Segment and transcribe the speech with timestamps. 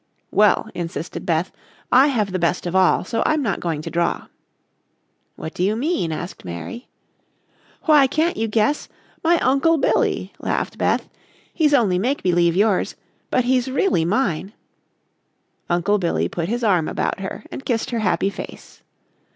[0.31, 1.51] "Well," insisted Beth,
[1.91, 4.25] "I have the best of all, so I'm not going to draw."
[5.35, 6.87] "What do you mean?" asked Mary.
[7.83, 8.89] "Why, can't you guess,
[9.23, 11.07] my Uncle Billy," laughed Beth.
[11.53, 12.95] "He's only make believe yours,
[13.29, 14.53] but he's really mine."
[15.69, 18.81] Uncle Billy put his arm about her and kissed her happy face.